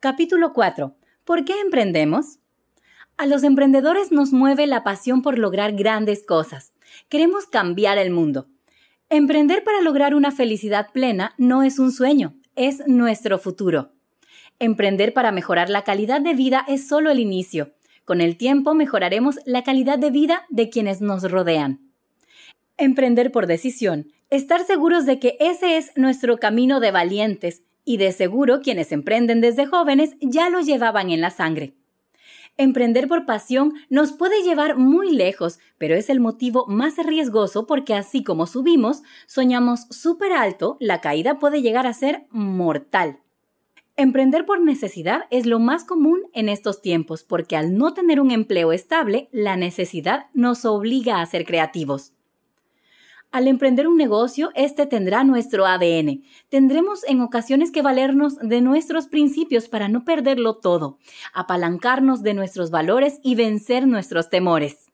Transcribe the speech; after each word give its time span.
Capítulo 0.00 0.54
4. 0.54 0.96
¿Por 1.24 1.44
qué 1.44 1.60
emprendemos? 1.60 2.38
A 3.18 3.26
los 3.26 3.42
emprendedores 3.42 4.12
nos 4.12 4.32
mueve 4.32 4.66
la 4.66 4.82
pasión 4.82 5.20
por 5.20 5.38
lograr 5.38 5.72
grandes 5.72 6.24
cosas. 6.24 6.72
Queremos 7.10 7.44
cambiar 7.46 7.98
el 7.98 8.10
mundo. 8.10 8.48
Emprender 9.10 9.62
para 9.62 9.82
lograr 9.82 10.14
una 10.14 10.32
felicidad 10.32 10.90
plena 10.92 11.34
no 11.36 11.62
es 11.62 11.78
un 11.78 11.92
sueño, 11.92 12.34
es 12.54 12.86
nuestro 12.86 13.38
futuro. 13.38 13.92
Emprender 14.58 15.12
para 15.12 15.32
mejorar 15.32 15.68
la 15.68 15.84
calidad 15.84 16.22
de 16.22 16.32
vida 16.32 16.64
es 16.66 16.88
solo 16.88 17.10
el 17.10 17.20
inicio. 17.20 17.75
Con 18.06 18.20
el 18.20 18.36
tiempo 18.36 18.72
mejoraremos 18.72 19.40
la 19.46 19.64
calidad 19.64 19.98
de 19.98 20.12
vida 20.12 20.46
de 20.48 20.70
quienes 20.70 21.00
nos 21.00 21.28
rodean. 21.28 21.80
Emprender 22.76 23.32
por 23.32 23.48
decisión. 23.48 24.12
Estar 24.30 24.64
seguros 24.64 25.06
de 25.06 25.18
que 25.18 25.36
ese 25.40 25.76
es 25.76 25.90
nuestro 25.96 26.38
camino 26.38 26.78
de 26.78 26.92
valientes 26.92 27.64
y 27.84 27.96
de 27.96 28.12
seguro 28.12 28.60
quienes 28.60 28.92
emprenden 28.92 29.40
desde 29.40 29.66
jóvenes 29.66 30.14
ya 30.20 30.48
lo 30.50 30.60
llevaban 30.60 31.10
en 31.10 31.20
la 31.20 31.30
sangre. 31.30 31.74
Emprender 32.56 33.08
por 33.08 33.26
pasión 33.26 33.74
nos 33.90 34.12
puede 34.12 34.44
llevar 34.44 34.76
muy 34.76 35.10
lejos, 35.10 35.58
pero 35.76 35.96
es 35.96 36.08
el 36.08 36.20
motivo 36.20 36.64
más 36.68 36.96
riesgoso 36.98 37.66
porque 37.66 37.94
así 37.94 38.22
como 38.22 38.46
subimos, 38.46 39.02
soñamos 39.26 39.88
súper 39.90 40.32
alto, 40.32 40.76
la 40.78 41.00
caída 41.00 41.40
puede 41.40 41.60
llegar 41.60 41.88
a 41.88 41.92
ser 41.92 42.26
mortal. 42.30 43.18
Emprender 43.98 44.44
por 44.44 44.60
necesidad 44.60 45.22
es 45.30 45.46
lo 45.46 45.58
más 45.58 45.82
común 45.82 46.20
en 46.34 46.50
estos 46.50 46.82
tiempos 46.82 47.24
porque 47.24 47.56
al 47.56 47.78
no 47.78 47.94
tener 47.94 48.20
un 48.20 48.30
empleo 48.30 48.72
estable, 48.72 49.30
la 49.32 49.56
necesidad 49.56 50.26
nos 50.34 50.66
obliga 50.66 51.22
a 51.22 51.26
ser 51.26 51.46
creativos. 51.46 52.12
Al 53.32 53.48
emprender 53.48 53.88
un 53.88 53.96
negocio, 53.96 54.50
este 54.54 54.84
tendrá 54.84 55.24
nuestro 55.24 55.64
ADN. 55.64 56.22
Tendremos 56.50 57.04
en 57.04 57.22
ocasiones 57.22 57.70
que 57.70 57.80
valernos 57.80 58.36
de 58.36 58.60
nuestros 58.60 59.06
principios 59.08 59.66
para 59.66 59.88
no 59.88 60.04
perderlo 60.04 60.58
todo, 60.58 60.98
apalancarnos 61.32 62.22
de 62.22 62.34
nuestros 62.34 62.70
valores 62.70 63.18
y 63.22 63.34
vencer 63.34 63.86
nuestros 63.86 64.28
temores. 64.28 64.85